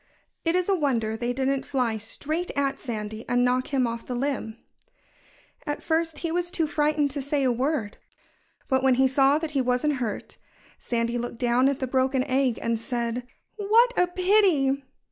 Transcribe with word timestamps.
It 0.43 0.55
is 0.55 0.67
a 0.67 0.73
wonder 0.75 1.15
they 1.15 1.31
didn't 1.31 1.63
fly 1.63 1.97
straight 1.97 2.49
at 2.55 2.79
Sandy 2.79 3.23
and 3.29 3.45
knock 3.45 3.67
him 3.67 3.85
off 3.85 4.07
the 4.07 4.15
limb. 4.15 4.57
At 5.67 5.83
first 5.83 6.17
he 6.25 6.31
was 6.31 6.49
too 6.49 6.65
frightened 6.65 7.11
to 7.11 7.21
say 7.21 7.43
a 7.43 7.51
word. 7.51 7.99
But 8.67 8.81
when 8.81 8.95
he 8.95 9.07
saw 9.07 9.37
that 9.37 9.51
he 9.51 9.61
wasn't 9.61 9.97
hurt, 9.97 10.39
Sandy 10.79 11.19
looked 11.19 11.37
down 11.37 11.69
at 11.69 11.77
the 11.77 11.85
broken 11.85 12.23
egg 12.23 12.57
and 12.63 12.79
said: 12.79 13.27
"What 13.57 13.93
a 13.95 14.07
pity!" 14.07 14.81